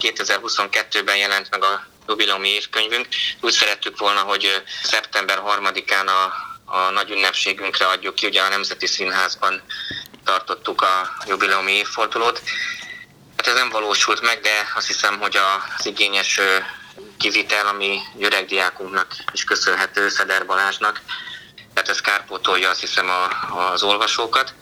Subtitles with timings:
[0.00, 3.06] 2022-ben jelent meg a jubileumi évkönyvünk.
[3.40, 6.32] Úgy szerettük volna, hogy szeptember 3-án a,
[6.64, 9.62] a nagy ünnepségünkre adjuk ki, ugye a Nemzeti Színházban
[10.24, 12.42] tartottuk a jubileumi évfordulót.
[13.36, 16.40] Hát ez nem valósult meg, de azt hiszem, hogy az igényes
[17.18, 21.00] kivitel, ami öreg diákunknak is köszönhető, Szeder Balázsnak,
[21.74, 23.28] tehát ez kárpótolja azt hiszem a,
[23.72, 24.54] az olvasókat.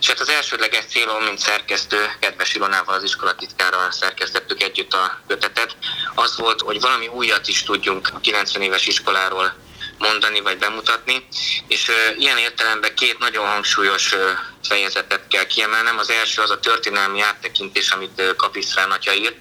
[0.00, 5.76] És hát az elsődleges célom, mint szerkesztő, kedves Ilonával, az iskolatikárral szerkesztettük együtt a kötetet,
[6.14, 9.54] az volt, hogy valami újat is tudjunk a 90 éves iskoláról
[9.98, 11.26] mondani vagy bemutatni,
[11.68, 14.20] és uh, ilyen értelemben két nagyon hangsúlyos uh,
[14.66, 15.98] fejezetet kell kiemelnem.
[15.98, 19.36] Az első az a történelmi áttekintés, amit Kapisztrán atya írt.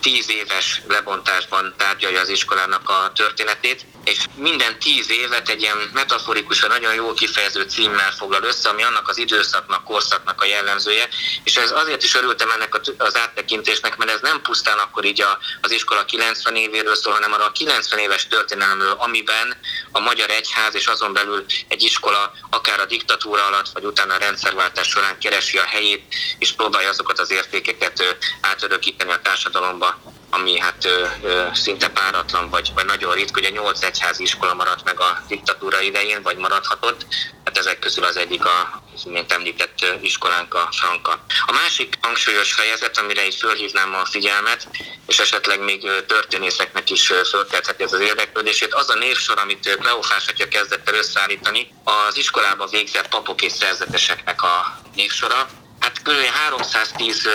[0.00, 6.68] Tíz éves lebontásban tárgyalja az iskolának a történetét, és minden tíz évet egy ilyen metaforikusan
[6.68, 11.08] nagyon jól kifejező címmel foglal össze, ami annak az időszaknak, korszaknak a jellemzője,
[11.44, 15.38] és ez azért is örültem ennek az áttekintésnek, mert ez nem pusztán akkor így a,
[15.60, 19.56] az iskola 90 évéről szól, hanem arra a 90 éves történelemről, amiben
[19.92, 24.18] a magyar egyház és azon belül egy iskola akár a diktatúra alatt, vagy utána a
[24.18, 30.00] rendszerváltás során keresi a helyét, és próbálja azokat az értékeket átörökíteni a társadalomba,
[30.30, 33.40] ami hát ö, ö, szinte páratlan, vagy, vagy nagyon ritka.
[33.40, 37.06] Ugye nyolc egyházi iskola maradt meg a diktatúra idején, vagy maradhatott.
[37.44, 41.24] Hát ezek közül az egyik a mint említett iskolánk a Franka.
[41.46, 44.68] A másik hangsúlyos fejezet, amire így fölhívnám a figyelmet,
[45.06, 50.48] és esetleg még történészeknek is fölkeltheti ez az érdeklődését, az a névsor, amit Kleofás atya
[50.48, 55.48] kezdett el összeállítani, az iskolába végzett papok és szerzeteseknek a névsora,
[55.88, 56.24] Hát kb.
[56.34, 57.28] 310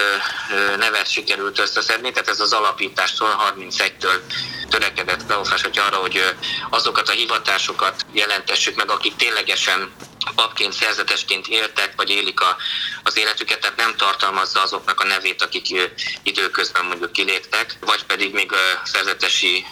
[0.77, 4.21] nevet sikerült összeszedni, tehát ez az alapítástól 31-től
[4.69, 6.35] törekedett Kleofás, hogy arra, hogy
[6.69, 9.91] azokat a hivatásokat jelentessük meg, akik ténylegesen
[10.35, 12.57] papként, szerzetesként éltek, vagy élik a,
[13.03, 15.91] az életüket, tehát nem tartalmazza azoknak a nevét, akik
[16.23, 19.65] időközben mondjuk kiléptek, vagy pedig még a szerzetesi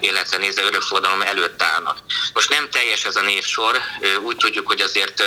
[0.00, 1.98] életre nézve örökfordalom előtt állnak.
[2.32, 3.80] Most nem teljes ez a névsor,
[4.22, 5.22] úgy tudjuk, hogy azért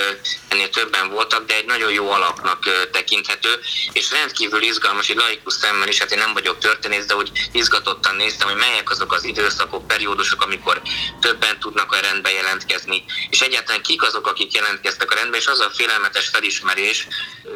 [0.47, 3.59] ennél többen voltak, de egy nagyon jó alapnak tekinthető,
[3.91, 8.15] és rendkívül izgalmas, egy laikus szemmel is, hát én nem vagyok történész, de úgy izgatottan
[8.15, 10.81] néztem, hogy melyek azok az időszakok, periódusok, amikor
[11.21, 15.59] többen tudnak a rendbe jelentkezni, és egyáltalán kik azok, akik jelentkeztek a rendbe, és az
[15.59, 17.07] a félelmetes felismerés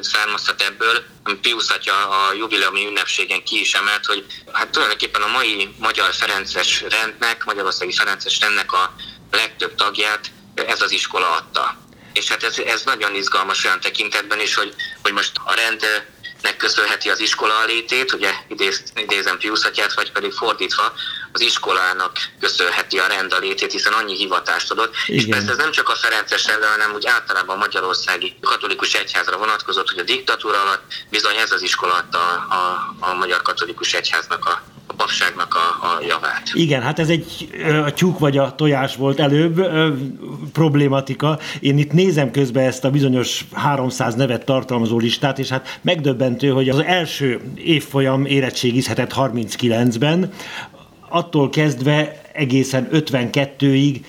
[0.02, 5.28] származhat ebből, ami Piusz atya a jubileumi ünnepségen ki is emelt, hogy hát tulajdonképpen a
[5.28, 8.96] mai magyar Ferences rendnek, Magyarországi Ferences rendnek a
[9.31, 11.78] legtöbb tagját ez az iskola adta.
[12.13, 15.81] És hát ez, ez nagyon izgalmas olyan tekintetben is, hogy, hogy most a rend
[16.44, 20.94] nek köszönheti az iskola létét, ugye idéz, idézem Piuszatját, vagy pedig fordítva,
[21.31, 24.96] az iskolának köszönheti a rend a létét, hiszen annyi hivatást adott.
[25.06, 25.20] Igen.
[25.20, 29.38] És persze ez nem csak a Ferences ellen, hanem úgy általában a magyarországi katolikus egyházra
[29.38, 33.94] vonatkozott, hogy a diktatúra alatt bizony ez az iskola adta a, a, a magyar katolikus
[33.94, 36.52] egyháznak a papságnak a, a javát.
[36.54, 37.50] Igen, hát ez egy
[37.86, 39.94] a tyúk vagy a tojás volt előbb ö,
[40.54, 41.40] problématika.
[41.59, 46.70] Én itt nézem közben ezt a bizonyos 300 nevet tartalmazó listát, és hát megdöbbentő, hogy
[46.70, 50.31] az első évfolyam érettségizhetett 39-ben,
[51.10, 54.00] attól kezdve egészen 52-ig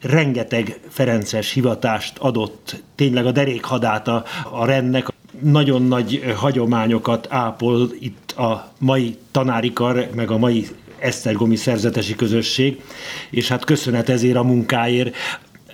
[0.00, 5.06] rengeteg Ferences hivatást adott, tényleg a derékhadát a, a rendnek,
[5.40, 10.66] nagyon nagy hagyományokat ápol itt a mai tanári kar, meg a mai
[10.98, 12.82] Esztergomi szerzetesi közösség,
[13.30, 15.16] és hát köszönet ezért a munkáért.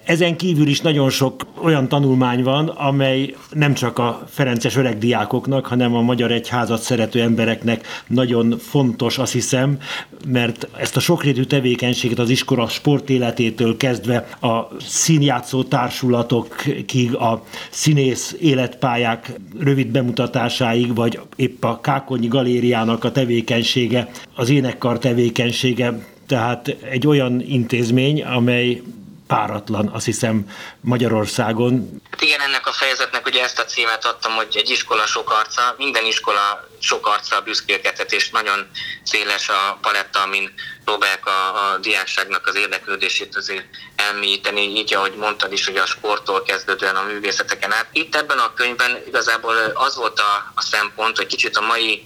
[0.08, 5.66] Ezen kívül is nagyon sok olyan tanulmány van, amely nem csak a Ferences öreg diákoknak,
[5.66, 9.78] hanem a magyar egyházat szerető embereknek nagyon fontos, azt hiszem,
[10.26, 19.32] mert ezt a sokrétű tevékenységet az iskola sportéletétől kezdve a színjátszó társulatokig, a színész életpályák
[19.58, 27.42] rövid bemutatásáig, vagy épp a Kákonyi galériának a tevékenysége, az énekkar tevékenysége, tehát egy olyan
[27.47, 28.82] intézmény, amely
[29.28, 30.50] páratlan, azt hiszem
[30.81, 32.00] Magyarországon.
[32.11, 35.75] Hát igen, ennek a fejezetnek ugye ezt a címet adtam, hogy egy iskola sok arca,
[35.78, 38.66] minden iskola sok arca büszkélkedhet, és nagyon
[39.03, 40.53] széles a paletta, amin
[40.84, 43.65] próbálják a, a diákságnak az érdeklődését azért
[43.97, 47.86] elmélyíteni, így ahogy mondtad is, hogy a sporttól kezdődően a művészeteken át.
[47.92, 52.04] Itt ebben a könyvben igazából az volt a, a szempont, hogy kicsit a mai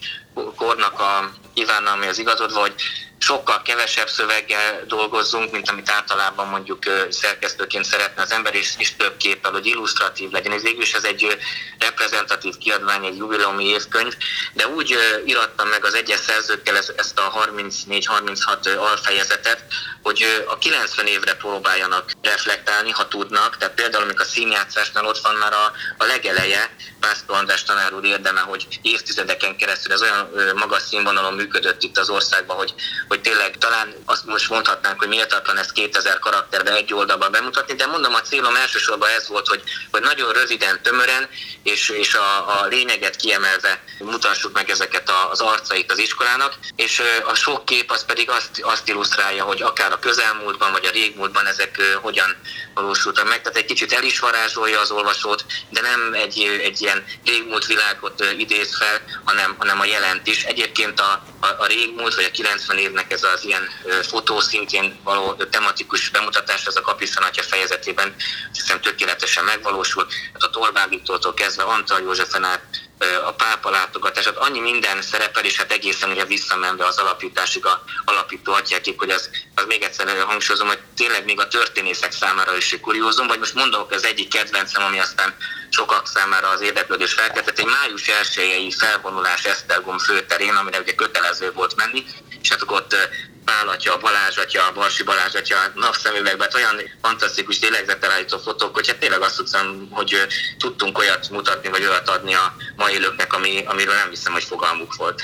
[0.57, 2.75] kornak a kívánna, ami az igazodva, hogy
[3.23, 9.17] sokkal kevesebb szöveggel dolgozzunk, mint amit általában mondjuk szerkesztőként szeretne az ember, és, és több
[9.17, 10.53] képpel, hogy illusztratív legyen.
[10.53, 11.39] Ez végül is ez egy
[11.79, 14.17] reprezentatív kiadvány, egy jubileumi évkönyv,
[14.53, 19.65] de úgy irattam meg az egyes szerzőkkel ezt a 34-36 alfejezetet,
[20.03, 23.57] hogy a 90 évre próbáljanak reflektálni, ha tudnak.
[23.57, 26.71] Tehát például, amikor a színjátszásnál ott van már a, a legeleje,
[27.01, 32.11] Pásztor András tanár úr érdeme, hogy évtizedeken keresztül ez olyan magas színvonalon működött itt az
[32.11, 32.75] országban, hogy,
[33.13, 37.87] hogy tényleg talán azt most mondhatnánk, hogy méltatlan ezt 2000 karakterbe egy oldalban bemutatni, de
[37.87, 41.29] mondom, a célom elsősorban ez volt, hogy, hogy nagyon röviden, tömören
[41.63, 47.35] és, és a, a lényeget kiemelve mutassuk meg ezeket az arcait az iskolának, és a
[47.35, 51.99] sok kép az pedig azt, azt illusztrálja, hogy akár a közelmúltban vagy a régmúltban ezek
[52.03, 52.37] hogyan
[52.75, 53.43] valósultak meg.
[53.43, 58.25] Tehát egy kicsit el is varázsolja az olvasót, de nem egy, egy ilyen régmúlt világot
[58.39, 60.45] idéz fel, hanem, hanem a jelent is.
[60.45, 63.69] Egyébként a, a, a régmúlt vagy a 90 évnek ez az ilyen
[64.03, 68.15] fotó szintjén való tematikus bemutatás, ez a Kapiszanatja fejezetében
[68.53, 70.13] hiszem tökéletesen megvalósult.
[70.33, 72.82] Hát a Torbágítótól kezdve Antal Józsefen át
[73.25, 78.53] a pápa látogatását, annyi minden szerepel, és hát egészen ugye visszamenve az alapításig a alapító
[78.53, 83.27] atyákig, hogy az, az még egyszer hangsúlyozom, hogy tényleg még a történészek számára is kuriózum,
[83.27, 85.37] vagy most mondok az egyik kedvencem, ami aztán
[85.69, 91.77] sokak számára az érdeklődés felkeltett, egy május 1 felvonulás Esztergom főterén, amire ugye kötelező volt
[91.77, 92.05] menni,
[92.43, 92.97] és hát ott
[93.45, 98.99] Pál atya, Balázs atya, Barsi Balázs atya napszemüvegben, hát olyan fantasztikus lélegzetelállító fotók, hogy hát
[98.99, 100.17] tényleg azt tudszom, hogy
[100.59, 104.95] tudtunk olyat mutatni, vagy olyat adni a mai élőknek, ami, amiről nem hiszem, hogy fogalmuk
[104.95, 105.23] volt.